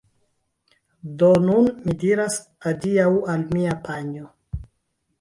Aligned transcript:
Do 1.21 1.29
nun 1.43 1.69
mi 1.85 1.97
diras 2.05 2.39
adiaŭ 2.73 3.09
al 3.37 3.49
mia 3.55 3.81
panjo 3.89 4.31